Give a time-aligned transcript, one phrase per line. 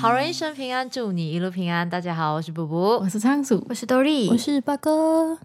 [0.00, 1.88] 好人一生平安，祝你一路平安。
[1.88, 5.36] 大家好，我是布布我，是仓鼠，我是多丽，我是八哥，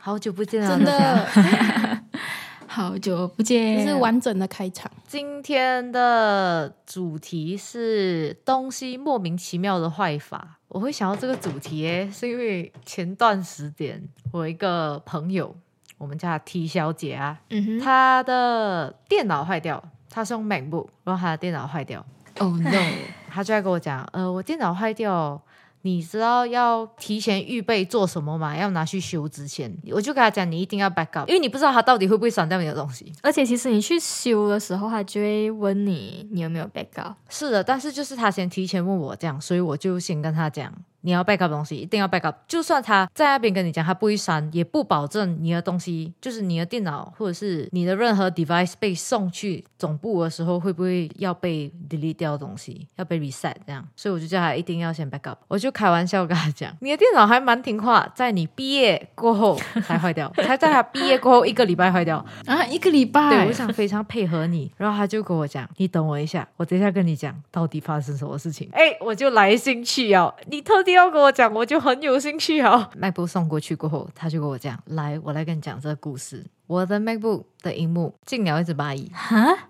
[0.00, 0.84] 好久不见了，真。
[0.84, 2.02] 的，
[2.66, 4.90] 好久不见，这是完整的开场。
[5.06, 10.58] 今天的主题是东西莫名其妙的坏法。
[10.66, 15.54] 我会想到这个主题诶，是因为前段时间我一个朋友，
[15.98, 22.04] 我们叫她 T 小姐啊，嗯哼，她的电脑坏掉，她是用 MacBook，然后她的电脑坏掉，
[22.38, 22.70] Oh no，
[23.30, 25.40] 他就在跟我讲，呃，我电脑坏掉，
[25.82, 28.56] 你知道要提前预备做什么吗？
[28.56, 33.12] 要拿去修之前，我就跟他讲，你一定要 backup，因为你不知道他到底会不会删掉你的东西。
[33.22, 37.14] 而且其实你去修的时候，他就会问你你有没有 backup。
[37.28, 42.34] 是的，但是就是他先提前问我这样，所以我就先跟他讲，你要 backup 东西，一定要 backup。
[42.48, 53.86] 就算他在那边跟你讲他不会删，也不保证你的东西，就是你的电脑或者是你的任何 device 被送去总部的时候，会不会要被 delete 掉东西，要被 reset 这样。
[53.94, 55.36] 所以我就叫他一定要先 backup。
[55.48, 62.24] 我就开玩笑跟他讲，你的电脑还蛮听话，在你毕业过后才坏掉，才 在他毕业过后一个礼拜坏掉。
[62.46, 68.68] 啊，一个礼拜，对，我想非常配合你，然后他就跟我讲，你等我一下，我等一下跟你讲到底发生什么事情。
[68.72, 72.88] 哎，我就来兴趣哦，你特地要跟我讲，我就很有兴趣哦。
[73.00, 76.44] MacBook 送过去过后，他就跟我讲，来，我来跟你讲这个故事。
[76.66, 79.68] 我的 MacBook 的荧幕进了一只蚂蚁，哈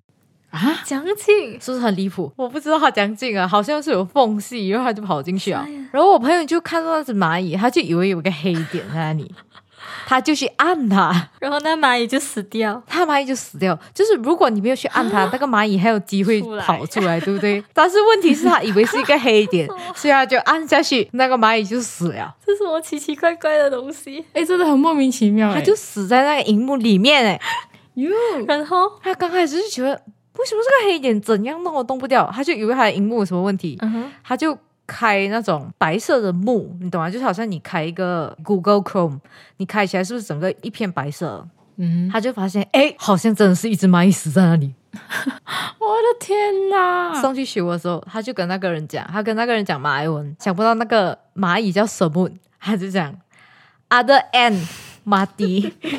[0.51, 2.31] 啊，将近是不是很离谱？
[2.37, 5.67] 我不知道他讲进啊，好像是有缝隙，然后他就跑进去啊。
[5.91, 9.35] 然后我朋友就看到那只蚂蚁，他就以为有个黑点在那里，
[10.07, 11.29] 他就去按它。
[11.39, 12.83] 然后那蚂蚁就死掉。
[12.87, 13.79] 它蚂蚁就死掉。
[13.95, 17.63] 就是如果你没有去按它，那个蚂蚁还有机会跑出来，对不对？
[17.73, 24.25] 但是问题是，他以为是一个黑点， 所以他就按下去，那个蚂蚁就死了，这是什么奇奇怪怪的东西？
[24.33, 27.25] 哎，真的很莫名其妙，哎它就死在那个荧幕里面。
[27.25, 27.41] 哎，
[27.95, 28.11] 哟，
[28.47, 34.57] 然后，他刚开始就觉得为什么这个黑点怎样弄都动不掉，他就以为他的荧幕有什么问题，嗯，他就。
[34.93, 37.09] 开那种白色的幕，你懂吗？
[37.09, 39.19] 就是好像你开一个 Google Chrome，
[39.57, 41.49] 你开起来是不是整个一片白色？
[41.77, 44.75] 嗯，他就发现，哎，好像真的是一只蚂蚁死在那里。
[44.93, 46.37] 我的天
[46.69, 52.29] 哪，送去修的时候，他就跟那个人讲，他跟那个人讲马来文，想不到那个蚂蚁叫什么，
[52.61, 53.19] 他就讲
[53.89, 54.63] other end
[55.05, 55.97] 马迪， 那个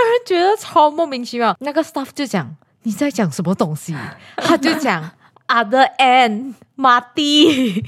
[0.00, 3.94] 人觉得超莫名其妙，那个 staff 就讲你在讲什么东西，
[4.38, 5.08] 他就讲
[5.46, 7.72] other end 马蒂，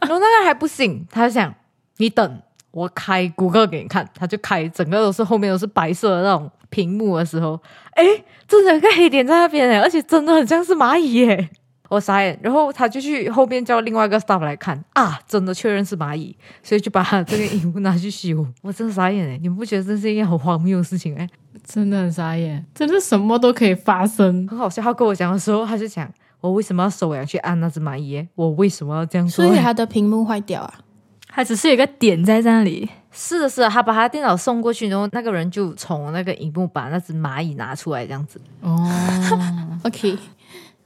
[0.00, 1.54] 然后那个还不行，他就讲
[1.98, 2.42] 你等。
[2.70, 7.58] 我开谷歌给你看，他就开整个都是后面都是白色的那种屏幕的时候，
[7.92, 8.04] 哎，
[8.46, 11.48] 真的有个黑点在那边哎，而且真的很像是蚂蚁耶，
[11.88, 12.38] 我傻眼。
[12.42, 18.46] 然后他就去后面叫另外一个 staff 来看啊，真的确认是蚂蚁，所以就把他这个荧幕拿去修。
[18.62, 21.26] 我真的傻眼哎，你们不觉得这是一件很荒谬的事情哎？
[21.64, 24.46] 真的很傻眼，真的什么都可以发生。
[24.46, 24.82] 很好笑。
[24.82, 26.08] 他跟我讲的时候，他就讲
[26.40, 28.26] 我为什么要手痒去按那只蚂蚁？
[28.34, 29.54] 我为什么要这样做所？
[29.54, 30.74] 以它的屏幕坏掉啊。
[31.30, 38.40] 它只是有一个点在那里，是的，是的，他把他电脑送过去，然后那个人就从那个荧幕把那只蚂蚁拿出来，这样子。
[38.60, 38.90] 哦，
[39.84, 40.18] OK，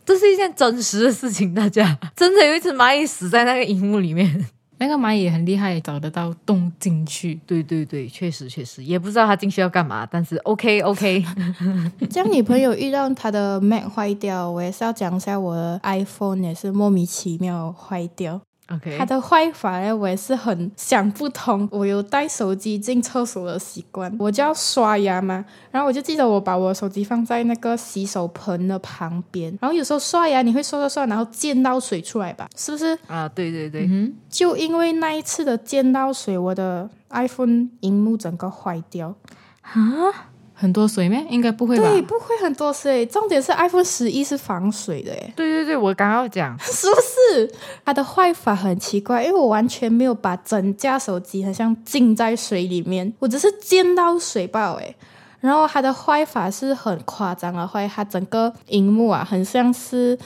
[0.05, 4.47] 这是一件真实的事情，大家真的有一只蚂蚁死在那个荧幕里面。
[4.83, 7.39] 那个蚂蚁也很厉害，找得到洞进去。
[7.47, 11.25] 对对对，确实确实，也不知道他进去要干嘛，但是 OK OK，
[12.11, 18.41] 这样你朋友遇到他的 Mac 坏掉，我也是要讲一下我的 iPhone 也是莫名其妙坏掉。
[18.73, 21.69] OK，它的坏法呢，我也是很想不通。
[21.71, 32.99] 我有带手机进厕所的习惯，我就要刷牙嘛，然后我就记得我把我的手机放在那个洗手盆的旁边，然后有时候刷牙你会刷刷刷，然后溅到水出来吧，是不是？
[33.07, 39.15] 啊，对对对，嗯就因为那一次的溅到水，我的 iPhone 荧幕整个坏掉。
[39.61, 40.31] 哼，啊，
[40.63, 41.27] 很多水咩？
[41.29, 41.91] 应该不会吧？
[41.91, 47.53] 对，不会很多水，重点是 iPhone 十一是防水的，诶，对对对，我刚刚要讲， 是不是？
[47.85, 54.95] 它的坏法很奇怪，因为我完全没有把整架手机很像浸在水里面，我只是溅到水爆诶。
[55.41, 60.17] 然后它的坏法是很夸张的坏，它整个荧幕啊，很像是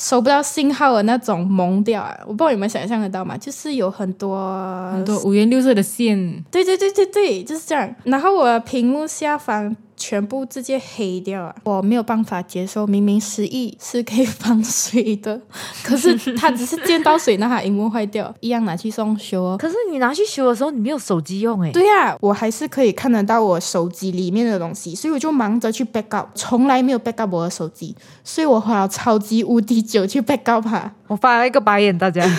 [0.00, 2.18] 收不到信号的那种蒙掉啊！
[2.22, 3.36] 我不知道你们想象得到吗？
[3.36, 7.94] 就是有很多很多五颜六色的线，对对对对对，就是这样。
[8.04, 11.54] 然后我屏幕下方全部直接黑掉啊！
[11.64, 15.38] 我没有办法接受，明明失忆是可以防水的，
[15.84, 19.56] 可是他只是见到水，那他荧幕坏掉，一样拿去送修哦。
[19.58, 21.70] 可是你拿去修的时候，你没有手机用哎。
[21.70, 27.94] 对呀、我还是可以看得到我手机里面的东西，所以我就忙着去 backup，从来没有 backup 我的手机，
[28.24, 30.90] 所以我花了超级无敌久去 backup 它。
[31.08, 32.24] 我发了一个白眼，大家。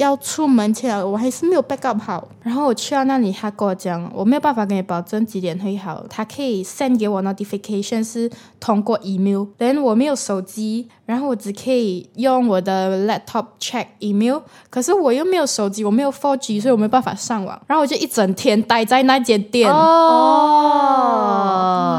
[0.00, 19.70] 要出门前我还是没有 backup 好，然后我去到那里，他跟我讲，我没有办法给你保证几点会好，呃，他可以 send 给我 notification 是通过 email，但我没有手机，然后我只可以用我的 laptop check email，可是我又没有手机，我没有 4G，所以我没办法上网，然后我就一整天待在那间店。
[19.70, 19.76] 哦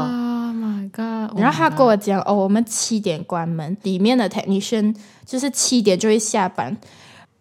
[0.06, 1.38] ，Oh my god！
[1.38, 4.94] 然后他跟我讲，哦，我们七点关门，里面的 technician
[5.24, 6.76] 就是七点就会下班。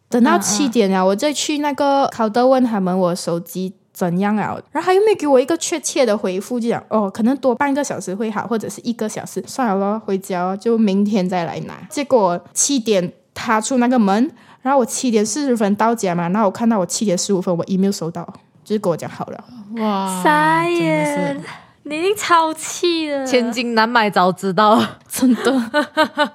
[0.09, 3.73] 等到七点了，我再去那个考德问他们我手机
[4.09, 11.75] 怎样啊，然后他又没有给我一个确切的回复，就讲哦，可能多半个小时会好，或者是一个小时，算了咯，回家哦就明天再来拿。
[11.87, 14.31] 结果七点踏出那个门，
[14.63, 18.27] 然后我七点四十分到家嘛，然后我看到我七点十五分我 email 收到，
[18.63, 19.43] 就是跟我讲好了。
[19.77, 21.39] 哇，傻眼，
[21.83, 24.83] 你已经超气了，千金难买早知道。
[25.07, 26.31] 真的，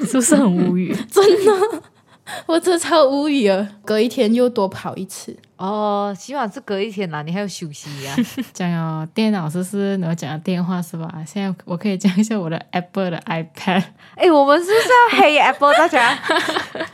[0.06, 0.96] 是不是很无语？
[1.12, 1.82] 真的
[2.80, 3.68] 超无语了。
[3.84, 8.16] 隔一天又多跑一次，哦，起码是隔一天啦，你还要休息呀、
[8.52, 11.12] 讲了电脑是是，然后讲了电话是吧？
[11.26, 13.82] 现在我可以讲一下我的 Apple 的 iPad。
[14.14, 15.72] 哎、我们是不是要黑 Apple？
[15.74, 16.18] 大家，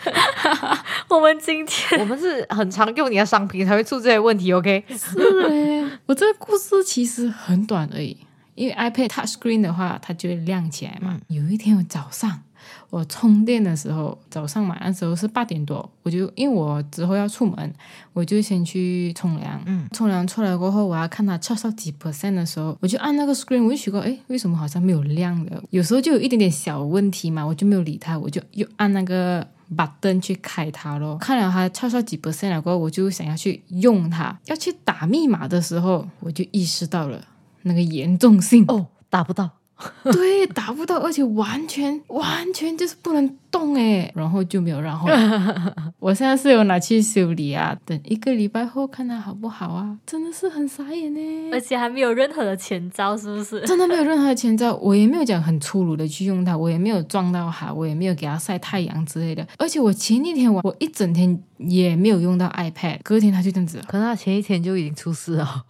[1.09, 4.85] 我们今天我们是很常用你的商品才会出这些问题，OK？
[4.97, 8.17] 是嘞，我这个故事其实很短而已，
[8.55, 11.19] 因为 iPad Touch Screen 的话，它就会亮起来嘛。
[11.29, 12.43] 有一天我早上
[12.91, 17.75] 我充电的时候，早上嘛，那时候是八点多，我就因为我之后要出门，
[18.13, 19.61] 我就先去冲凉。
[19.67, 25.63] 嗯，冲凉出来过后，我要看它 charge 到几 percent 的时候，我就按那个 screen，我就奇怪，哎，为什么好像没有亮的？
[25.71, 29.47] 有时候就有一点点小问题嘛，我就没有理它，我就又按那个。
[29.77, 34.39] button 去开它咯，看了它超到几 percent 了过后，我就想要去用它。
[34.45, 37.21] 要去打密码的时候，我就意识到了
[37.63, 38.65] 那个严重性。
[38.69, 39.51] 哦，打不到。
[40.11, 45.07] 对，达不到，而且完全完全就是不能动哎，然后就没有然后。
[46.01, 49.99] 我现在是有拿去修理啊，等一个礼拜后看它好不好啊？
[50.07, 53.61] 真的是很傻眼呢而，且还没有任何的前兆，是不是？
[53.67, 59.47] 真的没有任何的前兆，我也没有讲很粗鲁的去用它，我也没有撞到它，我也没有给它晒太阳之类的。
[59.59, 65.65] 而且我前一天我我一整天也没有用到 iPad，隔天它就这样子了，可能它前一天就已经出事了。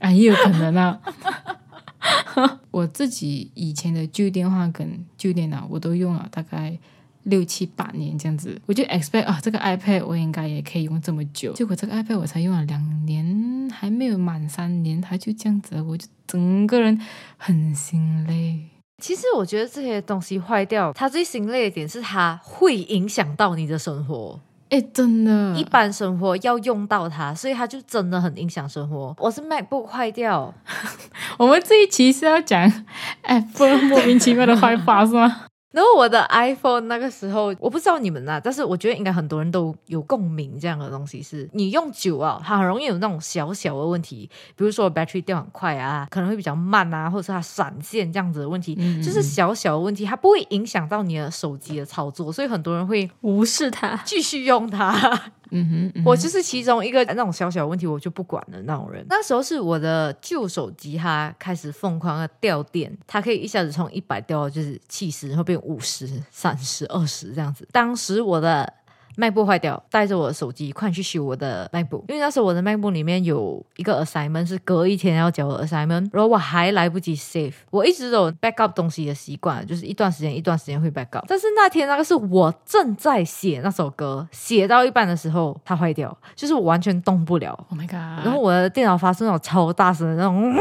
[0.00, 0.98] 啊，也有可能啊。
[2.70, 6.78] 我自己以前的旧电话跟旧电脑，我都用了大概
[7.24, 11.52] 六七八年这样子，我就 expect 啊，这个 iPad 我应该也可以用这么久。
[11.54, 17.00] 结果这个 iPad 我才用了两年，还没有满三年，它就这样子，我就整个人
[17.36, 18.60] 很心累。
[19.02, 24.40] 其实我觉得这些东西坏掉，它最心累的点是它会影响到你的生活。
[24.68, 29.14] 哎，真的，一般生活要用到它，所以它就真的很影响生活。
[29.18, 30.52] 我是 MacBook 坏掉，
[31.38, 32.84] 我们这一期是要讲
[33.22, 35.45] Apple 莫名其妙的坏话是吗？
[35.76, 40.58] 然后我的 iPhone 那个时候，我不知道你们呐、但是我觉得应该很多人都有共鸣。
[40.58, 55.20] 这样的东西是你用久啊，它很容易有那种小小的问题，比如说 battery 掉很快啊，可能会比较慢啊，或者是它闪现这样子的问题，嗯就是小小的问题，它不会影响到你的手机的操作，所以很多人会无视它，继续用它。
[55.50, 59.04] 嗯哼，嗯哼我就是其中一个那种小小问题我就不管的那种人。
[59.08, 67.66] 那时候是我的旧手机，它开始疯狂的掉电，它可以一下子从一百掉到就是七十，然后变五十、三十、二十这样子。
[67.72, 68.72] 当时我的
[69.16, 88.24] MacBook 坏掉，带着我的手机快去修我的 MacBook，因为那时候我的 MacBook 里面有一个 assignment 是隔一天要交的 assignment，然后我还来不及 save，我一直都有 backup 东西的习惯，就是一段时间一段时间会 backup，但是那天那个是我正在写那首歌，写到一半的时候它坏掉，就是我完全动不了，，Oh my god！
[88.24, 90.54] 然后我的电脑发出那种超大声的那种。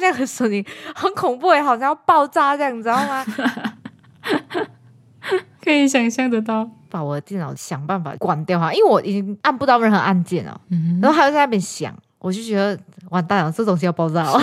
[0.00, 0.64] 这样的声音
[0.94, 3.26] 很恐怖诶，好像要爆炸这样，你知道吗？
[5.60, 12.78] 可以想象得到，把我的电脑想办法关掉哈，因为我已经按不到任何按键了，嗯然后还要在那边响，我就觉得
[13.10, 14.40] 完蛋了，这东西要爆炸了。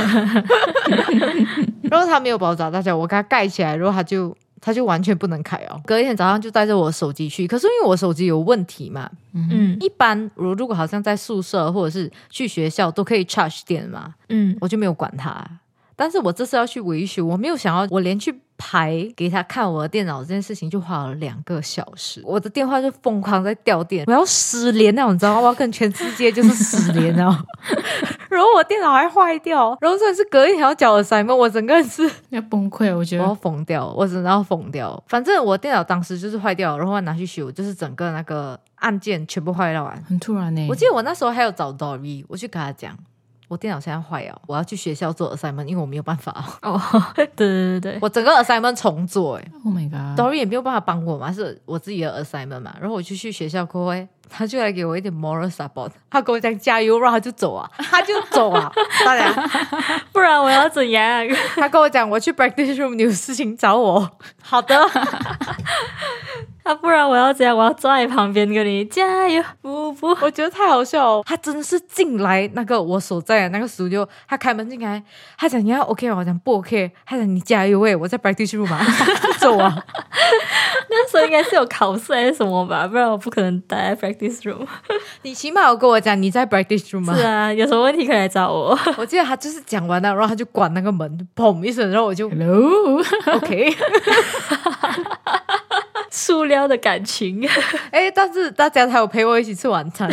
[1.83, 5.79] 然后它没有爆炸，大家我给它盖起来，然后它就它就完全不能开哦。
[5.85, 15.45] 隔一天早上就带着我手机去，可是因为我手机有问题嘛，嗯一般我如果好像在宿舍或者是去学校都可以 charge 电嘛，嗯，我就没有管它。
[15.95, 25.39] 但是我这次要去维修，我没有想要，我连去排给他看我的电脑这件事情就花了两个小时，我的电话就疯狂在掉电，我要失联那种，你知道吗？
[25.41, 27.37] 我要跟全世界就是失联哦。
[28.27, 33.39] 然后我电脑还坏掉，然后真的是隔一天要缴 assignment，我整个人是要崩溃了，我觉得我要得。
[33.39, 35.01] 疯掉，我真的要疯掉。
[35.07, 40.03] 反正我电脑当时就是坏掉，然后我拿去修，就是整个那个按键全部坏掉完。
[40.03, 42.97] 很突然呢，我记得我那时候还有找 Dory，我去跟他讲，
[43.47, 46.81] 我电脑现在坏了，我要去学校做 assignment，因为我没有办法，哦，
[47.15, 47.93] 对对对。
[47.93, 58.71] 对，我整个 assignment 重做、欸，Oh my god！Dory 也没有办法帮我嘛，是我自己的 assignment 嘛，然后我就去学校过哎，欸他就来给我一点 moral support，他跟我讲加油，然后他就走啊，他就走啊，
[59.05, 59.31] 大家，
[60.11, 61.27] 不然我要怎样？
[61.55, 64.09] 他跟我讲我去 practice room，你有事情找我，
[64.41, 64.77] 好的，
[66.63, 67.55] 啊，不然我要怎样？
[67.55, 75.01] 我要坐在旁边跟你加油，不不，我觉得太好笑了，他真的是进来那个我所在的那个 studio，他开门进来，
[75.37, 76.17] 他讲你要 OK 吗？
[76.17, 78.79] 我讲不 OK，他讲你加油喂，我在 practice room 嘛，
[79.37, 79.83] 走啊，
[80.89, 82.87] 那时候应该是有考试还是什么吧？
[82.87, 84.65] 不然我不可能待在 practice room。
[85.23, 87.15] 你起码有跟我讲你在 practice room 吗？
[87.15, 88.77] 是啊，有什么问题可以来找我。
[88.97, 93.75] 我记得他就是讲完了，然后他就关那个门，砰一声，然后我就 Hello，OK。
[96.11, 97.45] 塑料的感情，
[97.91, 100.09] 哎，但是大家还有陪我一起吃晚餐。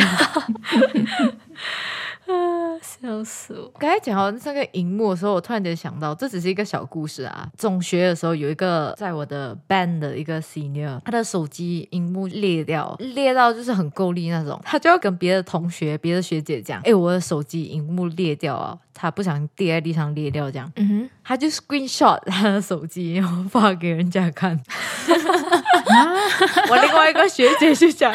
[2.81, 3.71] 笑死我！
[3.79, 7.47] 刚才讲到那个荧幕的时候，我突然间想到，这只是一个小故事啊。
[7.57, 24.59] 中学的时候，有一个在我的 band 的一个 senior，他的手机荧幕裂掉，裂到就是很够力那种，他就要跟别的同学、别的学姐讲：“哎，我的手机荧幕裂掉啊！”他不想跌在地上裂掉，这样，嗯哼他就 screenshot 他的手机，然后发给人家看。
[26.69, 28.13] 我另外一个学姐就讲：“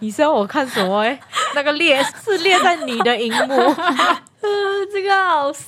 [0.00, 0.98] 你是要我看什么？
[1.00, 1.18] 哎，
[1.54, 3.54] 那个裂是裂在你的荧幕。”
[4.42, 4.48] 呃，
[4.92, 5.66] 这个好笑。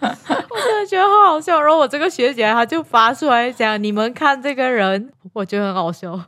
[0.00, 1.60] 我真的觉得好好笑。
[1.60, 6.18] 然后我这个学姐她就发出来讲：“你们看这个人，我觉得很好笑。”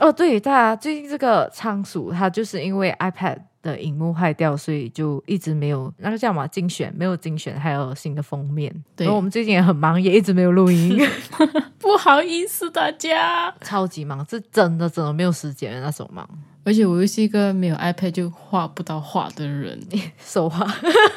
[0.00, 8.72] 哦，对，大家最近这个仓鼠，它就是因为 iPad 的荧幕坏掉，所以就一直没有那个叫什么精选，没有精选，还有新的封面。
[8.94, 10.98] 对然后我们最近也很忙，也一直没有录音，
[11.78, 13.52] 不好意思大家。
[13.60, 16.28] 超级忙，是真的真的没有时间的那种忙。
[16.64, 19.80] 而且我又是一个没有 iPad 就画不到画的人，
[20.20, 20.66] 手画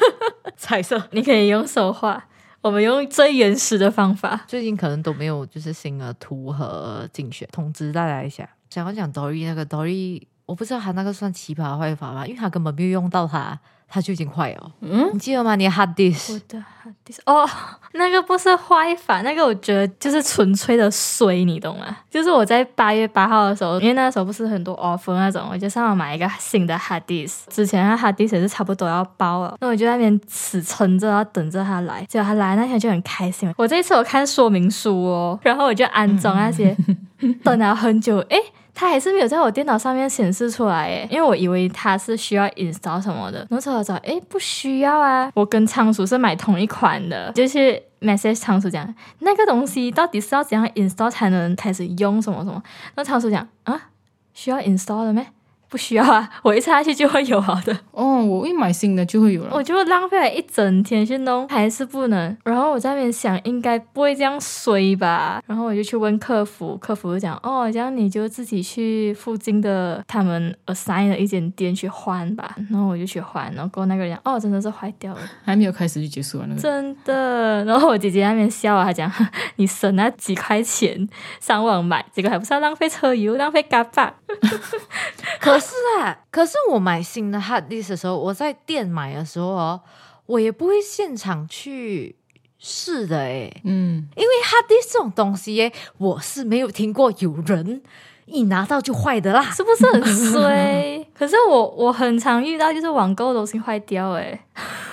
[0.56, 2.24] 彩色，你可以用手画，
[2.62, 4.44] 我们用最原始的方法。
[4.48, 8.48] 最近可能都没有就是新的图和竞选，通知大家一下。
[8.70, 13.58] 想要讲 Dory 那个 Dory，我不知道他那个算奇葩坏法吧，因为他根本没有用到它，
[13.88, 14.70] 它就已经坏了。
[14.80, 15.54] 嗯，你记得吗？
[15.54, 17.48] 你的 hard 我 disk 我的 hard disk 哦，
[17.92, 21.96] 那个不是坏法，那个我觉得就是纯粹的衰，你懂吗？
[22.10, 27.42] 就是我在八月八号的时候，因为那时候不是很多 offer 那种，我就上网买一个新的 hard disk。
[27.48, 32.04] 之前那 hard disk 也是差不多要包了，那我就在那边死撑着，要等着它来。
[32.08, 33.52] 结果它来那天就很开心。
[33.56, 36.76] 我这一次我看说明书哦，然后我就安装那些，
[37.44, 38.38] 等了很久，诶。
[38.74, 52.62] 它还是没有在我电脑上面显示出来诶，因为我以为它是需要 install 什么的，然后找找找，诶，不需要啊，我跟仓鼠是买同一款的，就是 message 仓鼠讲那个东西到底是要怎样 install 才能开始用什么什么，
[52.96, 53.90] 那仓鼠讲啊，
[54.32, 55.26] 需要 install 的咩？
[55.72, 57.74] 不需要啊，我一插下去就会有好的。
[57.92, 59.50] 哦，我一买新的就会有了。
[59.54, 62.36] 我就浪费了一整天去弄，还是不能。
[62.44, 65.42] 然后我在那边想，应该不会这样衰吧？
[65.46, 72.54] 然后我就去问客服，客服就讲，哦，这样你就自己去附近的他们 assign 的一间店去换吧。
[72.70, 76.60] 然后我就去换，然后那个人讲，哦，真的是坏掉了，还没有开始就结束了那个。
[76.60, 77.64] 真的。
[77.64, 79.10] 然后我姐姐在那边笑啊，她讲，
[79.56, 81.08] 你省那几块钱
[81.40, 84.12] 上网买，结果还不是要浪费车油，浪费嘎巴。
[85.40, 89.80] 可是啊，可是我买新的 hard disk 的时候，我在店买的时候哦，
[90.26, 92.16] 我也不会现场去
[92.58, 97.82] 试的诶，嗯，因为 hard disk 这种东西耶，我是没有听过有人
[98.26, 99.42] 一拿到就坏的啦。
[99.50, 100.02] 是不是很
[100.32, 101.06] 衰？
[101.14, 104.40] 可是我我很常遇到，就是网购的东西坏掉、诶，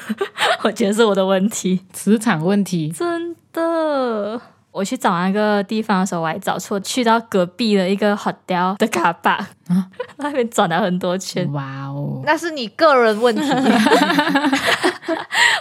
[0.64, 2.90] 我觉得是我的问题，磁场问题。
[2.92, 4.40] 真的。
[4.72, 9.34] 我去找那个地方的时候，我还找错，去到隔壁的一个 hotel 的卡巴，
[9.68, 11.52] 啊那边转了很多圈。
[11.52, 13.42] 哇哦，那是你个人问题，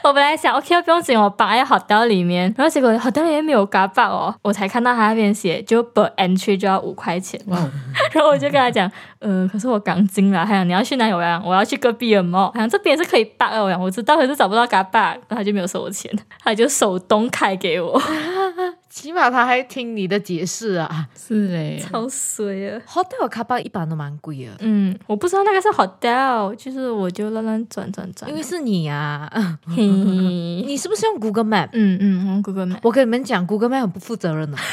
[0.04, 7.40] 我本来想，OK，不用紧，我绑在 hotel 里面，然后结果 hotel 里面没有卡巴哦，我才看到他那边写，就 per entry 就要五块钱。
[7.46, 7.70] 哇哦，
[8.12, 11.12] 然后我就跟他讲，呃，可是我刚进来，他讲你要去哪里？
[11.12, 16.10] 我讲我要去隔壁的 mall，好像这边是可以 bug 的，我讲我知道，可是找不到嘎 bug，然后他就没有收我钱，
[16.44, 18.00] 他就手动开给我，
[18.90, 21.06] 起码他还听你的解释啊。
[21.16, 29.30] 是嘞，超水啊！hotel 卡巴一般都蛮贵的，嗯，我不知道那个是 hotel，就是我就乱乱转转转，因为是你啊，
[29.66, 29.86] 嘿，
[30.66, 31.68] 你是不是用 Google Map？
[31.72, 34.56] 嗯嗯，我用 Google Map，我跟你们讲，Google Map 很不负责任的。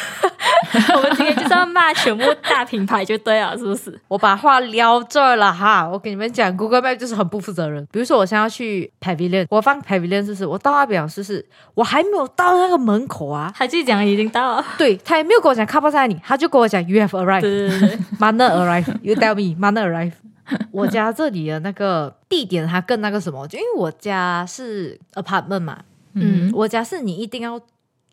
[0.96, 4.00] 我们今天就是要骂全部大品牌就对了，是不是？
[4.08, 7.86] 我把话撩这儿了哈，我跟你们讲，Google Map 就是很不负责任。
[7.92, 17.42] 比如说，我现在要去 Pavilion，我放 Pavilion 试试，我到那边试试，我还没有到那个门口啊，他就讲已经到了，对他也没有跟我讲 car 在哪里，他就跟我讲 You have arrived。
[17.42, 20.14] 对对对 对，Manner arrived，you tell me, Manner arrived。
[20.72, 25.80] 我家这里的那个地点，它更那个什么，就因为我家是 apartment 嘛，
[26.14, 27.60] 嗯我家是你一定要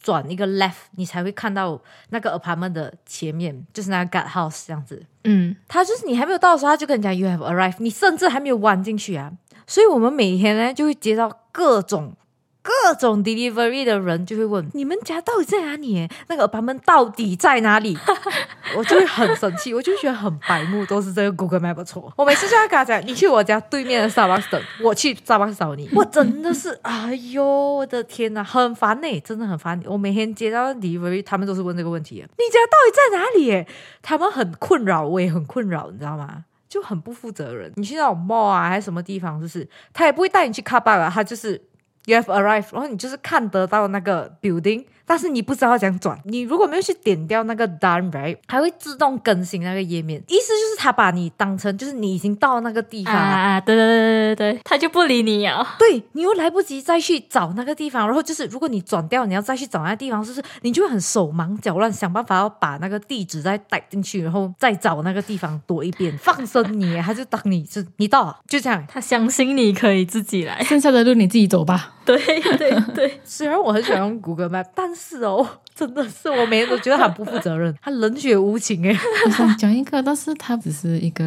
[0.03, 1.81] 转一个 left，你才会看到
[2.11, 5.03] 那个 apartment 的前面，就是那个 guard house 这样子。
[5.25, 9.33] 嗯，他就是你还没有到的时候，他就跟你讲 you have arrived，你甚至还没有弯进去啊。
[9.67, 12.15] 所以我们每天呢就会接到各种
[12.63, 16.09] 各种 delivery 的人就会问你们家到底在哪里？
[16.29, 17.99] 那个 apartment 到底在哪里？
[18.77, 22.13] 我就会很生气，我就觉得很白目，都是这个 Google Map 的错。
[22.17, 25.91] 我每次就要跟他讲，你去我家对面的 Starbucks 等， 我去 Starbucks 找你。
[25.93, 29.81] 我真的是， 哎呦，我的天呐，很烦呢、真的很烦。
[29.87, 33.67] 我每天接到 delivery，他们都是问这个问题，你家到底在哪里耶？
[34.01, 36.45] 他们很困扰，我也很困扰，你知道吗？
[36.69, 37.71] 就很不负责任。
[37.77, 41.61] 你去那种 mall 啊，还是什么地方，就是他也不会带你去 car park 啊，他就是
[42.06, 46.19] you have arrived，然后你就是看得到那个 building， 但是你不知道怎样转。
[46.25, 50.23] 你如果没有去点掉那个 done right，还会自动更新那个页面。
[50.29, 53.21] 意思就是他把你当成就是你已经到那个地啊方了。
[53.21, 55.77] 啊，对对对对对对，他就不理你啊。
[55.79, 68.85] 对你又来不及再去找那个地方，然后就是如果你转掉，你要再去找那个地方，就是你就会很手忙脚乱，想办法要把那个地址再带进去，然后再找那个地方多一遍，放生你，他就当你是你到了，就这样。
[68.89, 70.63] 他相信你可以自己来。
[70.65, 71.95] 剩下的路你自己走吧。
[72.05, 72.17] 对
[72.59, 78.99] 对对， 虽然我很喜欢用 Google Map，但是哦， 真的是我每天都觉得很不负责任，他冷血无情哎。
[79.27, 81.25] 我想讲一个，但是他只是一个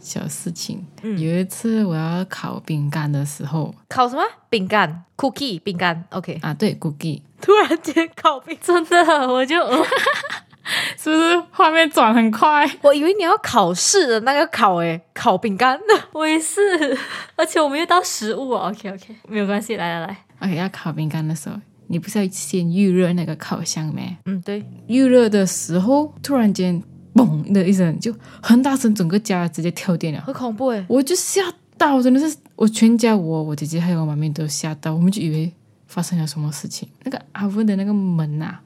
[0.00, 0.84] 小事情。
[1.02, 8.96] 嗯有一次我要烤饼干的时候烤什么饼干？cookie 饼干？OK，啊，对，cookie，突然间烤饼，真的，
[9.28, 9.82] 我就、嗯
[10.96, 12.68] 是不是画面转很快？
[12.82, 15.78] 我以为你要考试的那个烤诶，烤饼干。
[16.12, 16.96] 我也是，
[17.36, 18.70] 而且我们又到食物哦。
[18.70, 21.56] OK OK，没有关系，来来来，OK，要烤饼干的时候，
[21.88, 24.16] 你不是要先预热那个烤箱没？
[24.24, 26.82] 嗯，对，预热的时候，突然间
[27.14, 30.20] 嘣的一声，就很大声，整个家直接跳电了。
[30.22, 30.84] 很恐怖哎。
[30.88, 31.42] 我就吓
[31.76, 35.52] 到，真的是我全家我我姐姐还有我妈咪都吓到，我们就以为
[35.86, 36.88] 发生了什么事情。
[37.02, 38.58] 那个阿文的那个门呐、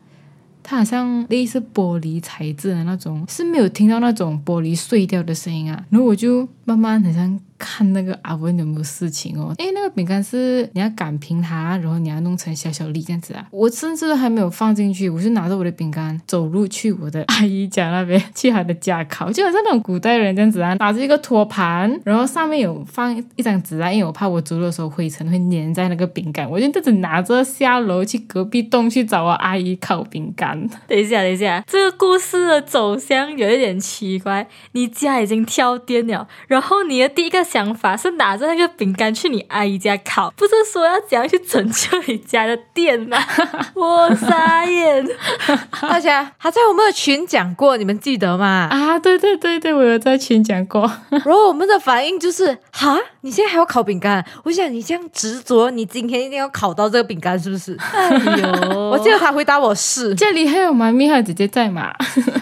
[0.68, 5.82] 它好像类似玻璃材质的那种，是没有听到那种玻璃碎掉的声音啊。
[5.88, 9.54] 然后我就慢慢好像看那个阿文有没有事情哦。
[9.58, 13.46] 诶，那个饼干是你要擀平它，然后你要弄成小小粒这样子啊。
[13.50, 30.68] 我甚至都还没有放进去，我就拿着我的饼干走路去我的 阿姨家那边，去她的家烤，就好像那种古代人这样子啊，拿着一个托盘，然后上面有放一张纸啊，因为我怕我走的时候灰尘会粘在那个饼干，我就这样拿着下楼去隔壁栋去找我阿姨烤饼干。
[30.86, 34.46] 等一下，等一下，这个故事的走向有一点奇怪。
[34.72, 43.16] 你家已经跳电了，然后你的第一个想法是拿着那个饼干去你阿姨家烤，不是说要怎样去拯救你家的店吗？
[43.74, 45.06] 我傻眼。
[45.80, 48.68] 大家他在我们的群讲过，你们记得吗？
[48.70, 50.82] 啊，对对对对，我有在群讲过。
[51.10, 54.24] 然后我们的反应就是：哈，你现在还要烤饼干？
[54.44, 57.76] 我想你这样执着，你今天一定要烤到这个饼干，是不是？
[57.92, 61.90] 哎呦，我记得他回答我是，家里还有妈咪还有姐姐在嘛？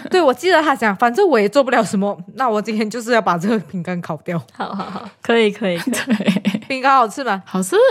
[0.09, 4.41] 对我记得他讲，反正我也做不了什么，那我今天就是要把这个饼干烤掉。
[4.53, 5.77] 好好好，可以可以。
[5.89, 7.41] 对，饼干好吃吗？
[7.45, 7.75] 好吃。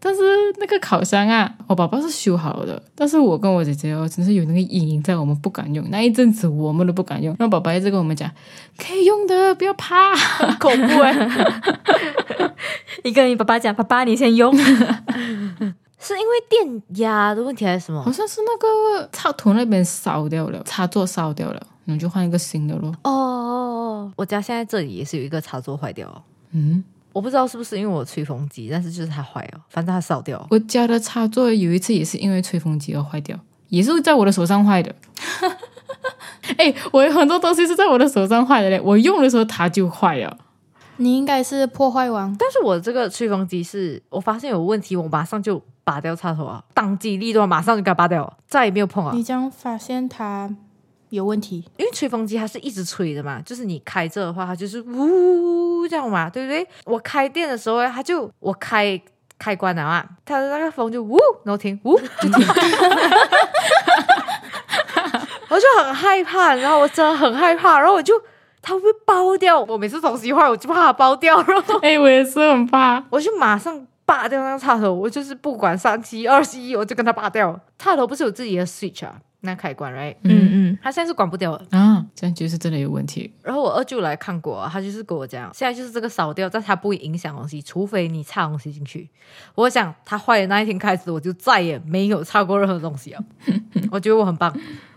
[0.00, 0.20] 但是
[0.58, 5.84] 那个烤箱啊，我爸爸是修好的，但是我跟我姐姐哦，真是有那个阴影在，我们不敢用。
[5.90, 8.30] 那一阵子我们都不敢用，然后爸爸一直跟我们讲，
[8.78, 10.14] 可以用的，不要怕。
[10.58, 11.14] 恐怖哎、
[13.04, 14.52] 你跟你爸爸讲，爸爸你先用。
[16.02, 18.10] 是因为电压的问题还是什么好？
[18.10, 22.92] 像是那个插头那边烧掉了，插座烧掉了，你就换一个新的咯。
[23.04, 30.46] 哦，我家现在这里也是有一个插座坏掉哦，嗯，我不知道是不是因为我吹风机，但是就是它坏了，反正它烧掉。
[30.50, 34.94] 我家的插座有一次也是因为吹风机而坏掉，也是在我的手上坏的。
[36.58, 40.36] 哎，我有很多东西是在我的手上坏的嘞，我用的时候它就坏了。
[40.96, 49.12] 你应该是破坏王，但是我这个吹风机是我发现有问题，我马上就拔掉插头啊，当机立断，马上就给它拔掉，再也没有碰啊。
[49.14, 50.54] 你这样发现它
[51.16, 56.66] 有问题，因为吹风机它是一直吹的嘛，就是你开着的话，它就是呜这样嘛，对不对？
[56.84, 59.00] 我开电的时候，它就我开
[59.38, 62.32] 开关了啊，它的那个风就呜，然后停呜就停，
[65.50, 68.14] 我就很害怕，然后我真的很害怕，然后我就
[68.62, 69.60] 它会不会爆掉？
[69.60, 73.04] 我每次东西坏，我就怕它爆掉， 然后哎，我也是很怕。
[73.10, 77.60] 我就马上拔掉那个插头，我就是不管三七二十一，我就跟它拔掉。
[77.78, 81.62] 插头不是有自己的 switch 啊，那开关 right，嗯嗯，他现在是关不掉了。
[81.70, 83.32] 啊，这样就是真的有问题。
[83.42, 89.10] 然后我二舅来看过、啊，他就是跟我讲，现在就是这个烧掉，但它不会影响东西，除非你插东西进去。
[89.54, 93.24] 我想它坏的那一天开始，我就再也没有插过任何东西了。
[93.90, 94.56] 我觉得我很棒，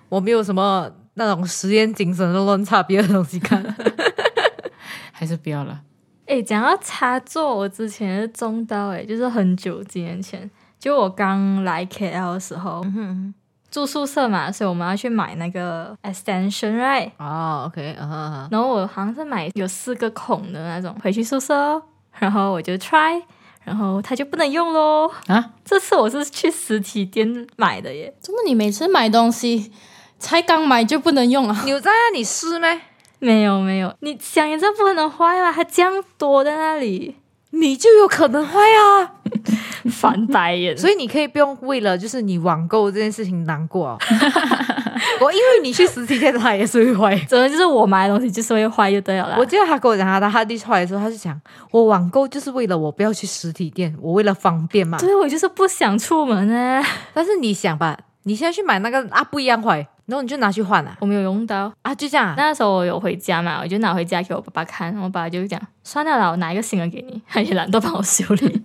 [0.10, 3.64] 我没有什么那种实验精神的乱插别的东西看。
[5.12, 5.82] 还是不要了。
[6.28, 12.84] 哎，讲到插座，我之前是中刀，哎，就是很久几年前，就我刚来 KL 的时候，
[13.76, 17.12] 住宿舍嘛，所以我们要去买那个 extension，right？
[17.18, 17.94] 哦，OK，
[18.50, 21.84] 然后我好像是买有四个孔的那种，回去宿舍哦，
[22.18, 23.22] 然后我就 try，
[23.66, 25.12] 然后它就不能用喽。
[25.28, 29.74] 啊，这次我是去实体店买的耶，怎么你每次买东西
[30.20, 31.62] 才刚买就不能用啊？
[31.66, 32.80] 你有在那里试咩？
[33.20, 37.18] 没有没有，你想也知道不可能坏啊，它这样多在那里，
[37.50, 39.16] 你就有可能坏啊！
[40.10, 40.78] 翻白眼。
[40.78, 43.98] 所以你可以不用为了就是你网购这件事情难过、哦。
[45.22, 47.18] 我因为你去实体店，它也是会坏。
[47.26, 49.36] 真的就是我买的东西就是会坏就对了啦。
[49.38, 51.40] 我记得他跟我讲他的 hard disk 坏的时候，他就讲
[51.72, 54.98] 我网购就是为了我不要去实体店，我为了方便嘛。
[54.98, 61.72] 对我就是不想出门啊，但是你想吧，你现在去买那个啊不一样坏，然后你就拿去换啊我没有用到。
[61.82, 62.34] 啊就这样啊。
[62.38, 68.62] 那时候我有回家嘛，我就拿回家给我爸爸看，我爸爸就讲算了啦，我拿一个新的给你，他也懒得帮我修理，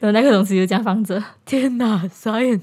[0.00, 1.22] 然后那个东西就这样放着。
[1.46, 2.60] 天哪，傻眼！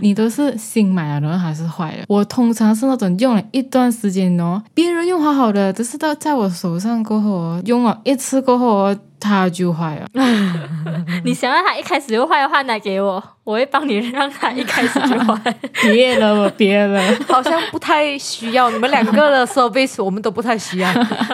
[0.00, 2.04] 你都是新买了，然后还是坏了。
[2.08, 8.94] 我通常是那种用了一段时间哦，别人用好好的，只是到在我手上过后哦，用了一次过后
[9.26, 10.06] 哦，它就坏了。
[11.24, 15.54] 你想让他一开始就坏的话，拿给我，我会帮你让他一开始就坏。
[15.82, 17.02] 别了，我别了。
[17.28, 20.92] 好像不太需要你们两个的 service，我们都不太需要。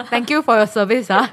[0.09, 1.29] Thank you for your service 啊！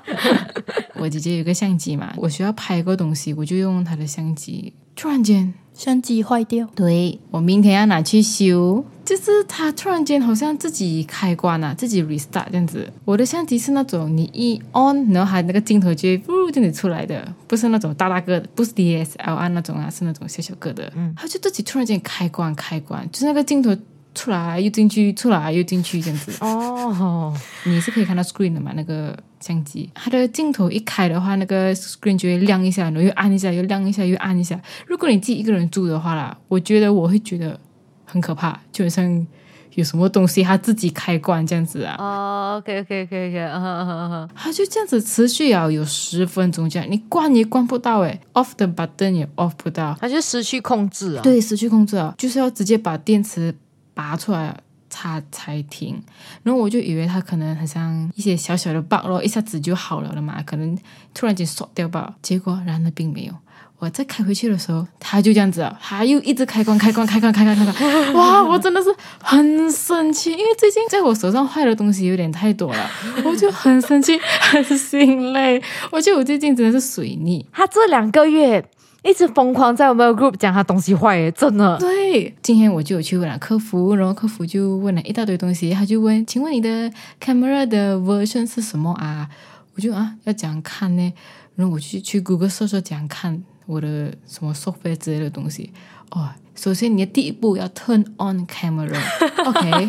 [0.95, 4.75] 我姐姐有个相机嘛，我需要拍个东西，我就用她的相机。
[4.95, 12.93] 突然间，相机坏掉，对我明天要拿去修，就是它突然间好像自己开关啊，自己 restart 这样子。
[13.07, 20.93] 我的相机是那种你一 on，然后它那个镜头就会呜这样子出来的，不是那种大大个的，不是 DSLR 那种啊，是那种小小个的。
[20.95, 23.75] 嗯，它就自己突然间开关开关，就是那个镜头
[24.15, 26.31] 出来又进去，出来又进去这样子。
[26.43, 28.73] 哦，你是可以看到 screen 的嘛？
[28.77, 34.61] 那个相机，它的镜头一开的话，那个 screen 就会亮一下，然后又按一下，又亮一下，又按一下。
[34.87, 37.59] 如果你自己一个人住的话啦，我觉得我会觉得
[38.05, 39.27] 很可怕，就好像
[39.75, 53.55] 有什么东西它自己开关这样子啊，哦，OK OK OK OK，嗯嗯嗯嗯，它就这样子持续啊有十分钟这样，你关也关不到诶 o f f the button 也 off 不到，它就失去控制啊。，对，失去控制啊，就是要直接把电池
[53.95, 54.55] 拔出来
[54.91, 56.03] 插才停。
[56.43, 60.77] 然后我就以为他可能很像一些小小的 bug 咯，一下子就好了了嘛，可能
[61.15, 62.15] 突然间锁掉吧。
[62.21, 63.33] 结果然而并没有。
[63.79, 67.75] 我再开回去的时候，他就这样子啊，它又一直开关、开关、开关、开关、开关。
[68.13, 72.91] 哇，我真的是很生气，因为最近在我手上坏的东西有点太多了，
[73.25, 75.63] 我就很生气，很心累。
[75.91, 77.47] 我觉得我最近真的是水逆。
[77.51, 78.63] 他这两个月
[79.03, 81.79] 一直疯狂在我们的 group 讲他东西坏耶，真的。
[81.79, 89.29] 对，今天我就有去问了客服，然后客服就问了一大堆东西，他就问，请问你的 camera 的 version 是什么啊？
[89.75, 91.13] 我就啊要怎样看呢？
[91.57, 95.73] 然后我去去 Google 搜搜怎样看我的什么 software 之类的东西。
[96.11, 99.71] 哦，首先你的第一步要 turn on camera，OK，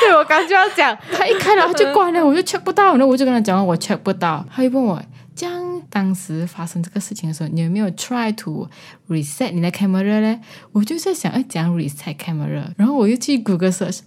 [0.00, 5.02] 对我刚就要讲，他一开了他就关了，我就 check 不到，然后我就跟他讲我 check 不到，他就问我，
[5.40, 8.68] 这样当时发生这个事情的时候，你有没有 try to
[9.08, 10.38] reset 你的 camera 呢？
[10.72, 12.62] 我就在想，哎，怎样 reset camera？
[12.76, 14.00] 然后我又去 Google search。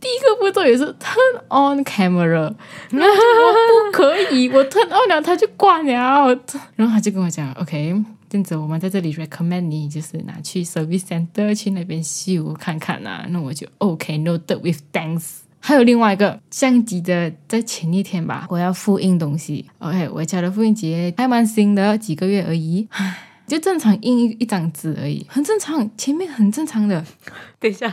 [0.00, 2.54] 第一个步骤也是 turn on camera，
[2.90, 6.28] 然后我不可以，我 turn on 了，它就关了。
[6.76, 13.26] 然后他就跟我讲，OK，这样子我们在这里 recommend 你就是拿去 service center 去那边修看看啊。
[13.30, 15.38] 那我就 OK，noted with thanks。
[15.66, 19.66] 还有另外一个相机的，在前一天吧，我要复印东西。
[19.80, 22.86] OK，我家的复印机还蛮新的，几个月而已，
[23.48, 27.04] 就正常印一一张纸而已，很正常，前面很正常的。
[27.58, 27.92] 等一下，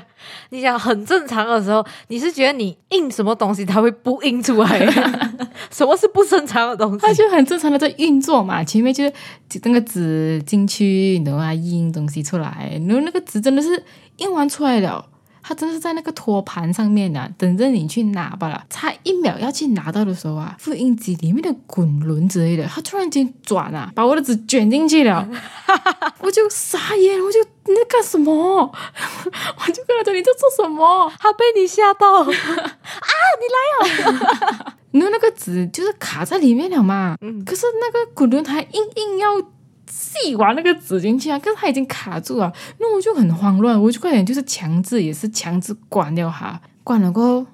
[0.51, 4.85] 你想很正常的时候，你是觉得你印什么东西它会不印出来？
[5.71, 6.99] 什么是不正常的东西？
[6.99, 9.11] 它就很正常的在运作嘛，前面就是
[9.63, 13.83] 那个纸进去，然后它印东西出来，然后那个纸真的是
[14.17, 15.03] 印完出来了。
[15.43, 18.63] 它真的是在那个托盘上面啊，等着你去拿吧了。
[18.69, 25.27] 差一秒要去拿到的时候啊，复印机里面的滚轮之类的，它突然间转啊，把我的纸卷进去了，
[26.19, 28.31] 我就傻眼，我就你在干什么？
[28.33, 31.11] 我就跟他讲你在做什么？
[31.19, 32.23] 他被你吓到，
[34.91, 39.41] 然后那个纸就是卡在里面了嘛，可是那个滚轮它硬硬要
[39.93, 47.47] 细完那个纸进去啊，可是它已经卡住了，那我就很慌乱，我就快点就是强制也是强制关掉它，关了过后。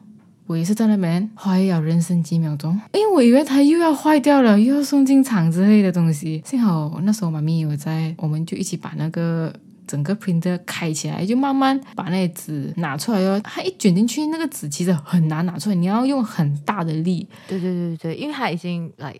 [0.48, 6.42] 我也是在那边花了人生几秒钟，因为我以为它又要坏掉了，又要送进厂之类的东西。
[6.44, 9.54] 幸好那时候妈咪有在，我们就一起把那个
[9.86, 13.40] 整个 printer 开起来，就慢慢把那纸拿出来哦。
[13.44, 17.28] 它一卷进去，那个纸其实很难拿出来，你要用很大的力。
[17.48, 19.16] 对对对对，因为它已经来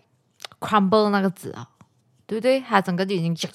[0.58, 1.68] crumble 那个纸啊。
[2.30, 2.60] 对不对？
[2.60, 3.48] 它整个就已经这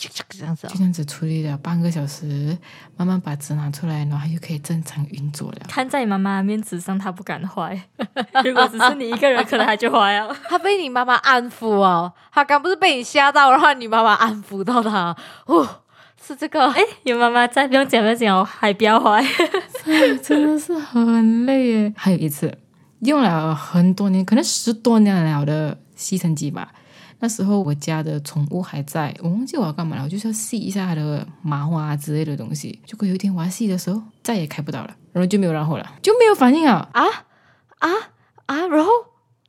[0.46, 0.78] 样子了就。
[0.78, 2.58] 这样子处理了半个小时，
[2.98, 5.60] 慢慢把纸拿出来，然后他就可以正常运作了。
[5.70, 7.82] 看在你妈妈的面子上，她不敢坏。
[8.44, 10.36] 如果只是你一个人，可能她就坏了。
[10.50, 15.66] 他被你妈妈安抚哦，他刚不是被你吓到，然后你妈妈安抚到他，哦，
[16.22, 19.26] 是这个，哎，有妈妈在，不用讲不用讲，我还不要坏。
[20.22, 21.94] 真的是很累耶。
[21.96, 22.54] 还有一次
[23.00, 26.74] 用了很多年，可能十多年了的吸尘机吧。
[27.20, 32.80] 那时候我家的宠物还在，我忘记我要干嘛了，我就是要吸一下它的毛啊之类的东西。
[32.86, 36.88] 结果有一天我要吸的时候，再也开不到了，然后就没有然后了，就没有反应啊。
[36.92, 37.04] 啊
[37.80, 37.90] 啊
[38.46, 38.92] 啊，然后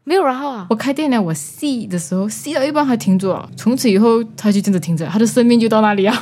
[0.05, 6.17] 没有然后啊，我开电了，我吸的时候吸到一半它停住了，从此以后它就真的停着，它的生命就到那里啊。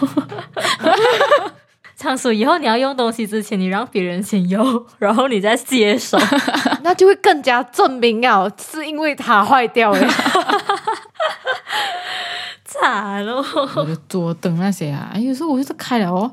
[1.97, 6.19] 仓鼠，以后你要用东西之前，你让别人先用，然后你再接手。
[6.83, 10.07] 那就会更加证明啊，是因为它坏掉了。
[12.85, 13.43] 惨了，
[13.77, 16.31] 我的桌灯那些啊，有时候我就是开了哦，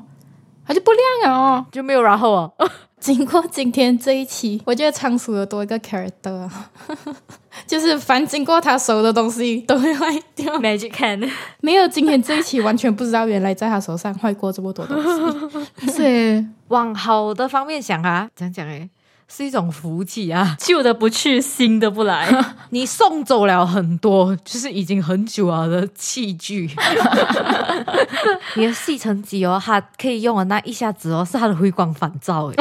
[0.66, 1.66] 它就不亮了哦。
[1.72, 2.52] 就没有然后哦。
[3.00, 6.70] 经过今天这一期，我觉得仓鼠有多一个 character，啊
[7.66, 10.56] 就是凡经过他手的东西都会坏掉。
[10.60, 11.28] Magic Can，
[11.60, 15.90] 没有今天这一期，完全不知道原来在他手上坏过这么多东西。
[15.90, 18.88] 是耶，往好的方面想啊，讲讲诶，
[19.34, 20.54] 是一种福气啊。
[20.60, 22.28] 旧的不去，新的不来。
[22.68, 26.68] 你送走了很多，就是已经很久了的器具。
[28.56, 32.54] 你的吸尘机哦，它可以用的那一下子哦，是它的回光返照诶。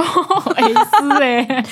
[0.56, 1.66] 哎是哎，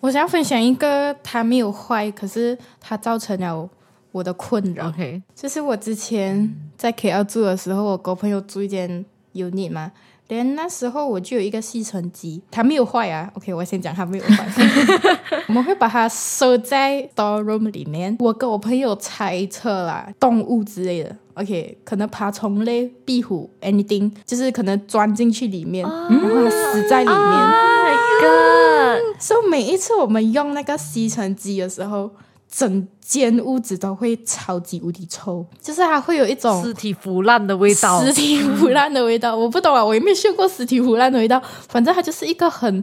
[0.00, 3.68] 我想要分享一个它没有坏，可是它造成了
[4.12, 4.88] 我的困扰。
[4.88, 9.92] OK，就是我之前在 KL 住的时候，我跟朋友住一间 unit 嘛，
[10.28, 13.30] 连那时候我就有一个吸尘机，它没有坏啊。
[13.34, 14.46] OK，我先讲它没有坏，
[15.48, 18.16] 我们会把它收在 store room 里面。
[18.18, 21.14] 我跟我朋友猜测啦，动物之类的。
[21.34, 27.16] OK，可能爬虫类、壁虎，anything，就是可能钻进去里面，然后死在里面。
[27.16, 27.50] Oh
[27.84, 32.08] my God，所以每一次我们用那个吸尘机的时候，
[32.56, 38.00] 整间屋子都会超级无敌臭，就是它会有一种尸体腐烂的味道。
[38.00, 39.34] 尸体腐烂的味道。
[39.34, 42.80] 我不懂啊，我也没有嗅过尸体腐烂的味道，反正它就是一个很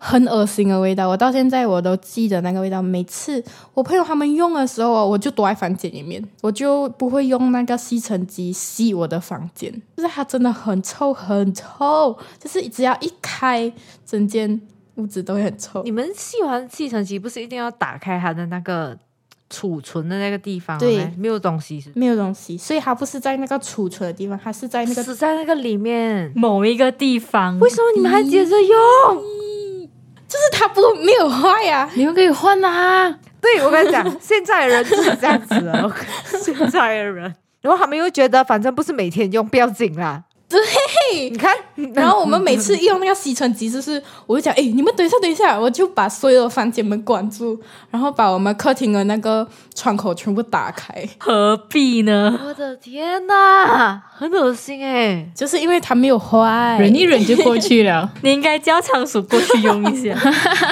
[0.00, 1.08] 很恶心的味道。
[1.08, 2.82] 我到现在我都记得那个味道。
[2.82, 13.72] 每次我朋友他们用的时候哦，我就躲在房间里面，我就不会用那个吸尘机吸我的房间，就是它真的很臭很臭，就是只要一开，
[14.04, 14.60] 整间
[14.96, 15.90] 屋子都会很臭你。
[15.90, 18.96] 们吸完吸尘器不是一定要打开它的那个
[19.50, 20.80] 储存的那个地方吗？
[20.80, 26.32] 对没有东西是不没有东西，所以它不是在那个储存的地方，它是在那个死在那个里面。
[26.34, 29.24] 某一个地方，为什么你们还接着用？
[30.26, 33.18] 就是它不没有坏呀、你们可以换啊。
[33.40, 35.82] 对我跟你讲，现在的人就是这样子的。
[35.82, 36.04] OK，
[36.42, 40.24] 现在的人，然后他们又觉得反正不是每天用，不要紧啦。
[40.54, 41.56] 对，你看，
[41.94, 47.58] 然后我们每次用那个吸尘机，就是我就讲，哎，你们等一下，等一下，我就把所有的房间门关住，
[47.90, 52.38] 然后把我们客厅的那个窗口全部打开，何必呢？
[52.44, 55.26] 我的天哪，很恶心哎！
[55.34, 56.76] 就是因为它没有坏。
[56.78, 58.12] 忍一忍就过去了。
[58.22, 60.14] 你应该叫仓鼠过去用一下。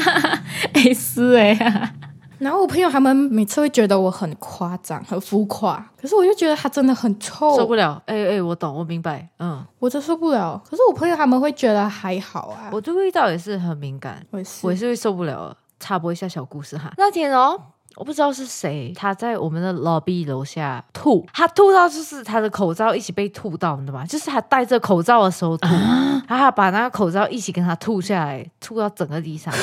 [0.74, 1.92] 哎，是哎，
[2.42, 8.02] 然后我朋友他们每次会觉得我很夸张、很浮夸，可是我就觉得他真的很臭，受不了。
[8.06, 9.28] 哎哎，我懂，我明白。
[9.38, 10.60] 嗯，我真受不了。
[10.68, 15.56] 可是我朋友他们会觉得还好啊，我对味道也是很敏感，我也是我也是会受不了。
[15.78, 17.60] 插播一下小故事哈，那天哦。
[17.96, 24.06] 我不知道是谁，他在我们的 lobby 楼下吐，他吐到就是他的口罩一起被吐到，你知道吗？
[24.06, 25.68] 就是他戴着口罩的时候吐，
[26.26, 29.52] 然后他把那个口罩一起跟他吐下来，吐到整个地上。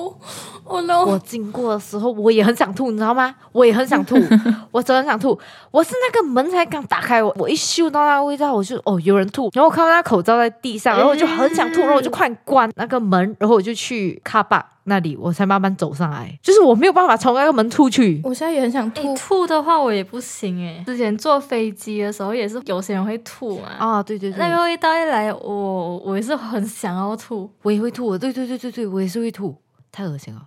[0.70, 1.04] 哦哦 no！
[1.04, 3.34] 我经过的时候，我也很想吐，你知道吗？
[3.52, 4.16] 我也很想吐，
[4.70, 5.38] 我真的很想吐。
[5.70, 18.20] 我是那个门才刚打开，我我一嗅到那个味道，我就哦有人吐，然后我看到那口罩在地上，然后我就很想吐，然后我就快点关那个门，然后我就去卡巴那里，我才慢慢走上来，就是我没有办法从那个门出去。
[18.24, 20.82] 我现在也很想哎吐，吐的话我也不行哎。
[20.86, 27.50] 之前坐飞机的时候也是有些人会吐嘛，啊，对对对，那个味道一来，我我也是很想要吐。
[27.62, 29.54] 我也会吐，对对对对对，我也是会吐，
[29.92, 30.42] 太恶心了，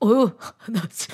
[0.00, 1.08] 哦哟，很恶心。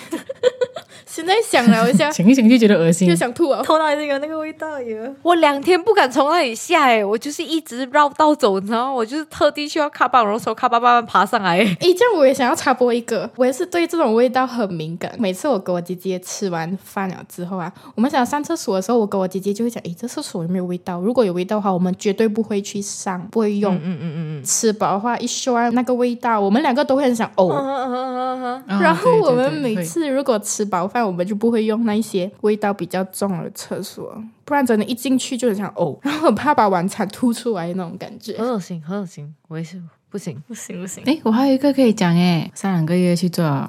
[1.07, 3.15] 现在想了一下， 想一想就觉得恶心就。
[3.15, 3.63] 想吐啊。
[3.63, 5.15] 头脑已经有那个味道耶。
[5.23, 8.93] 我两天不敢从那里下哎，我就是一直绕道走，你知道吗？
[8.93, 11.59] 我就是特地去要卡巴，然后从卡巴慢慢爬上来。
[11.59, 15.13] 诶，这样我也想要插播一个，我也是对这种味道很敏感。
[15.19, 20.99] 每次我跟我姐姐吃完饭了之后啊，我们想上厕所的时候，我跟我姐姐就会讲，诶，这厕所有没有味道？
[21.01, 23.75] 如果有味道的话，我们绝对不会去上，不会用。
[23.77, 27.53] 嗯嗯嗯嗯吃饱的话，一嗅完那个味道，我们两个都会很想呕。
[27.53, 38.37] 嗯 然后我们每次如果吃饱饭，我们就不会用那一些味道比较重的厕所，不然真的，一进去就很想呕，然后很怕把晚餐吐出来那种感觉。
[38.39, 40.43] 很恶心，很恶心，我也是不行。
[40.47, 43.69] 不行不行，哎，我还有一个可以讲哎，上两个月去做，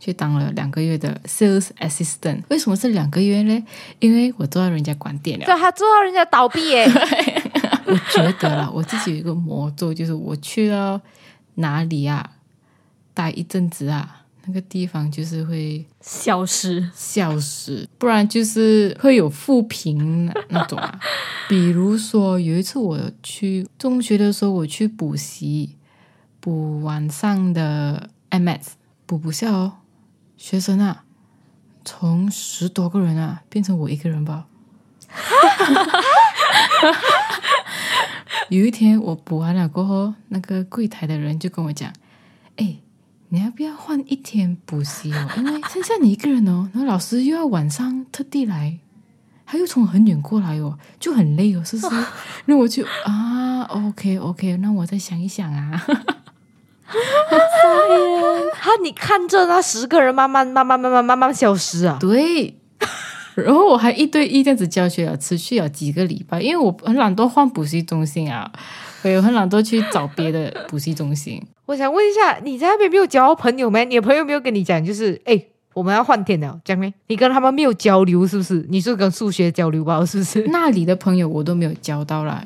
[0.00, 2.42] 去当了两个月的 sales assistant。
[2.48, 3.64] 为什么是两个月呢？
[4.00, 5.46] 因为我做到人家关店了。
[5.46, 6.84] 对，他做到人家倒闭耶，
[7.86, 11.00] 我觉得啦，我自己有一个魔咒，就是我去到
[11.56, 12.28] 哪里啊，
[13.14, 16.90] 待一阵子啊，那个地方就是会消失。
[16.94, 21.00] 消失，不然就是会有负评那那种啊。
[21.48, 25.76] 比如说有一次我去中学的时候，我去补习，
[26.40, 28.72] 补晚上的 MS，
[29.06, 29.74] 补不下哦，
[30.36, 31.04] 学生啊，
[31.84, 34.46] 从十多个人啊变成我一个人吧。
[38.48, 41.92] 有一天我补完了过后，那个柜台的人就跟我讲
[42.56, 42.76] ：“哎，
[43.34, 48.78] 你要不要换一天补习哦， 因为剩下你一个人哦，然后老师又要晚上特地来，
[49.44, 52.06] 他又从很远过来哦，就很累哦，是不是？
[52.46, 55.76] 那我就啊，OK OK，那我再想一想啊。
[56.86, 58.52] 好帅耶！
[58.54, 61.98] 哈，你看这那十个人慢慢慢慢慢慢慢慢消失啊。
[62.00, 62.56] 对。
[63.34, 68.52] 然后我还一对一这样子教学啊，持续了几个礼拜，因为我很懒惰换补习中心啊，
[69.02, 71.44] 我有很懒惰去找别的补习中心。
[71.66, 73.84] 我想问一下，你在那边没有交朋友没？
[73.84, 76.92] 你的朋友没有跟你讲，就是哎，我们要换电脑，这样没？
[77.06, 78.66] 你跟他们没有交流，是不是？
[78.68, 80.42] 你是跟数学交流吧，是不是？
[80.52, 82.44] 那里的朋友我都没有交到啦，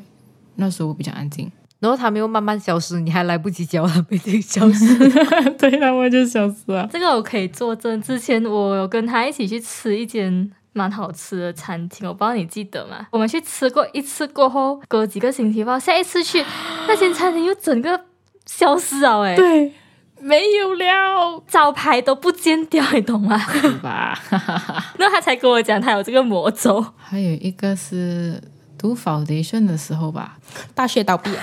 [0.56, 1.50] 那时候我比较安静。
[1.80, 4.96] 然后他们又慢慢消失，你还来不及交，他们已经消失。
[5.58, 6.88] 对，他们就消失了。
[6.92, 8.02] 这个我可以作证。
[8.02, 13.06] 之前我有跟他一起去吃一间蛮好吃的餐厅，我不知道你记得吗？
[13.12, 16.44] 我们去吃过一次过后，隔几个星期吧，下一次去
[16.88, 18.00] 那间餐厅又整个
[18.48, 19.72] 消失了，哎，对，
[20.20, 23.38] 没有了，招牌都不见掉，你懂吗？
[23.60, 24.18] 对吧？
[24.98, 26.84] 那他才跟我讲他有这个魔咒。
[26.96, 28.42] 还有一个是
[28.78, 30.38] 读 foundation 的时候吧，
[30.74, 31.38] 大学倒闭了，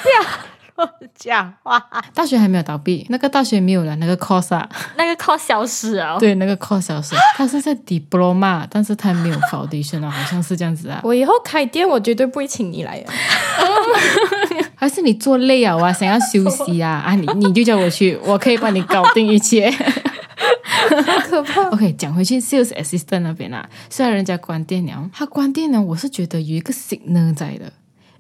[1.14, 1.80] 讲话，
[2.14, 11.00] 大学还没有倒闭，那个大学没有了，那个 course 啊，那个 course 消失啊，对，那个 course 消失，它是在 diploma，但是他没有 foundation 啊，好像是这样子啊。
[11.04, 13.14] 我以后开店，我绝对不会请你来的。
[14.76, 17.16] 还是你做累啊，我想要休息啊 啊！
[17.16, 19.72] 你你就叫我去，我可以帮你搞定一切。
[19.72, 27.74] 好可怕！OK，讲回去 sales assistant 那边啊，虽然人家关店了，他关店呢，我是觉得有一个 signal 在的，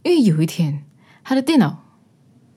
[0.03, 0.83] 因为有一天
[1.23, 1.77] 他的电脑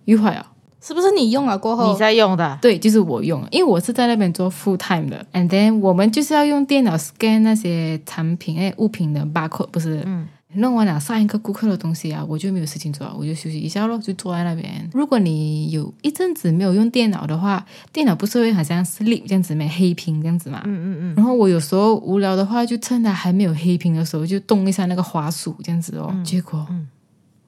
[0.06, 0.52] 又坏了。
[0.80, 14.88] 是不是你用了过后，你在用的，对，就是我用，因为我是在那边做 full time 的，and then 我们就是要用电脑 scan 那些产品哎物品的 barcode，不是，嗯弄完了上一个顾客的东西啊，我就没有事情做了，我就休息一下咯，就坐在那边。
[14.94, 26.14] 如果你有一阵子没有用电脑的话，电脑不是会好像 sleep 这样子没黑屏这样子嘛，嗯嗯嗯，然后我有时候无聊的话，就趁它还没有黑屏的时候，就动一下那个滑鼠这样子哦。
[26.24, 26.66] 结果、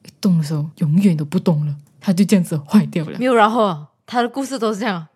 [0.05, 3.19] 一动的时候，永远都不动了，它就这样子坏掉了。
[3.19, 5.07] 没有然后啊，他的故事都是这样，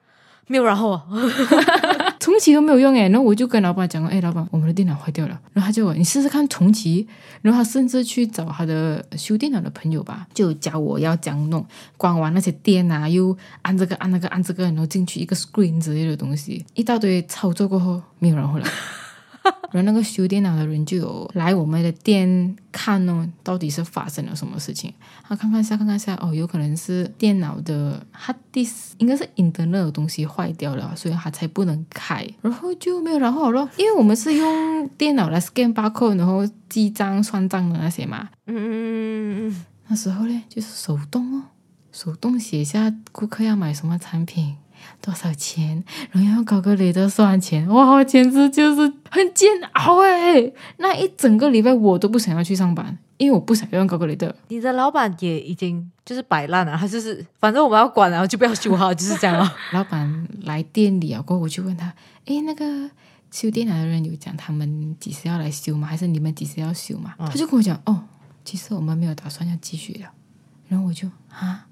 [0.47, 1.05] 没有然后啊，
[2.25, 7.07] 重启都没有用诶，然后我就跟老板讲说：“哎，老板，我们的电脑坏掉了。”然后他就问：“你试试看重启。”
[7.43, 11.63] 然后他甚至去找他的修电脑的朋友吧，就教我要怎样弄，
[11.99, 18.67] 关完那些电啊，又按这个按那个按这个，然后进去一个 screen 之类的东西，一大堆操作过后没有人回来。
[19.73, 24.93] 然后那个修电脑的人就有来我们的店看哦，到底是发生了什么事情。
[25.27, 32.27] 他看看下，看看下，哦，有可能是电脑的 hard disk 应该是 internet 的东西坏掉了，所以他才不能开。
[32.41, 38.29] 然后就没有然后了，因为我们是用电脑来 scan barcode，然后记账算账的那些嘛。
[38.47, 41.43] 嗯嗯嗯嗯那时候呢，就是手动哦，
[41.93, 44.57] 手动写下顾客要买什么产品。
[45.01, 45.83] 多少钱？
[46.11, 50.53] 然后用高格雷的算钱，哇，简直就是很煎熬哎！
[50.79, 54.35] 那一整个礼拜我都不想要去上班，因为我不想要用高格雷的。
[54.49, 59.57] 你的老板也已经就是摆烂了，他就是反正我们要管然后，就不要修好，就是这样啊。
[59.73, 61.93] 老板来店里啊，过后我就问他，
[62.27, 62.91] 诶，那个
[63.31, 65.87] 修电脑的人有讲他们几时要来修吗？
[65.87, 67.15] 还是你们几时要修嘛？
[67.19, 68.05] 他就跟我讲，哦，
[68.45, 70.09] 其实我们没有打算要继续了。
[70.69, 71.67] 然后我就啊，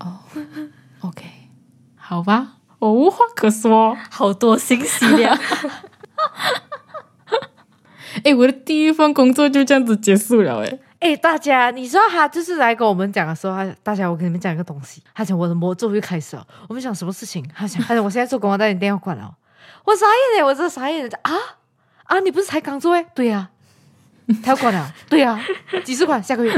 [0.00, 0.18] 哦
[1.00, 1.24] ，OK，
[2.08, 3.94] 好吧，我无话可说。
[4.10, 5.38] 好多信息量，
[8.24, 10.80] 诶，我的第一份工作就这样子结束了，诶。
[11.00, 16.46] 哎，大家，你知道他就是来跟我们讲的时候，他大家，我跟你们讲一个东西，他讲我的魔咒又开始了。
[16.66, 17.46] 我们讲什么事情？
[17.54, 19.34] 他讲， 他讲我现在做工，我带你电话关了。
[19.84, 21.32] 我傻眼嘞，我真的傻眼了啊
[22.04, 22.20] 啊！
[22.20, 23.02] 你不是才刚做哎？
[23.14, 23.50] 对呀、
[24.42, 24.90] 他要关了。
[25.10, 25.38] 对呀、
[25.84, 26.52] 几十块下个月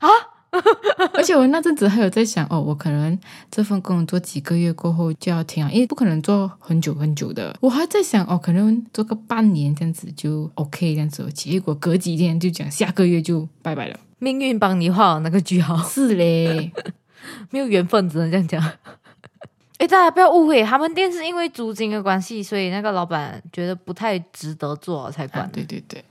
[0.00, 0.08] 啊？
[1.12, 3.18] 而且我那阵子还有在想，哦，我可能
[3.50, 7.54] 这份工作几个月过后就要停了，因为不可能做很久很久的。
[7.60, 11.30] 我还在想，哦，可能做个半年这样子就 OK 这样子。
[11.32, 14.00] 结果隔几天就讲下个月就拜拜了。
[14.18, 16.72] 命运帮你画好那个句号，是嘞，
[17.50, 18.62] 没有缘分，只能这样讲。
[19.78, 25.44] 哎，大家不要误会，他们店是因为租金的关系，所以那个老板觉得不太值得做才关。
[25.44, 26.04] 啊对对对，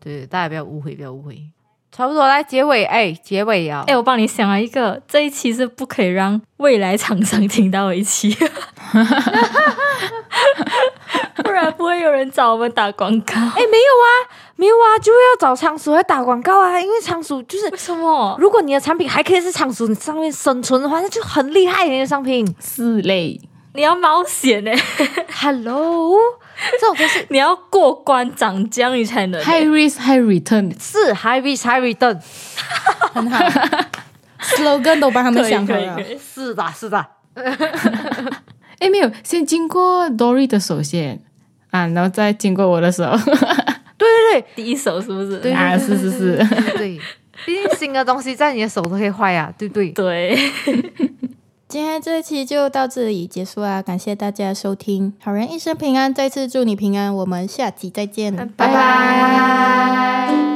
[0.00, 1.42] 对，大家不要误会，不要误会。
[1.92, 8.34] 差不多来结尾，哎，结尾呀、哎，我帮你想了一个，这一期是不可以让未来厂商听到的一期，
[11.42, 13.34] 不然不会有人找我们打广告。
[13.34, 14.08] 哎，没有啊，
[14.56, 18.36] 没有啊，就会要找仓鼠来打广告啊，因为仓鼠就是为什么？
[18.38, 21.88] 如果你的产品还可以是仓鼠上面生存的话，那就很厉害。
[21.88, 23.40] 你的商品是嘞，
[23.74, 24.70] 你要冒险呢
[25.42, 26.14] ，，Hello，
[26.80, 29.42] 这种就是你要过关斩将你才能。
[29.42, 32.18] high risk high return，是 high risk high return，
[33.12, 33.38] 很好
[34.40, 35.94] ，slogan 都帮他们想好了。
[35.96, 37.06] 可以可以，是的，是的。
[38.80, 41.20] 哎，没有，先经过 Dory 的手先
[41.70, 43.04] 啊，然后再经过我的手，
[43.96, 45.38] 对对对第一手是不是？
[45.38, 46.36] 对 啊，是是是，
[46.76, 46.98] 对，
[47.46, 49.90] 毕竟新的东西在你的手都可以坏呀、对不对？
[49.92, 50.38] 对，
[51.70, 53.80] 今天这一期就到这里结束啦。
[53.80, 56.12] 感谢大家收听，好人一生平安。
[56.12, 60.49] 再次祝你平安，我们下期再见，拜拜。